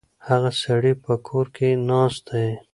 هغه 0.27 0.51
سړی 0.63 0.93
په 1.03 1.13
کور 1.27 1.45
کې 1.55 1.69
ناست 1.89 2.21
دی. 2.31 2.47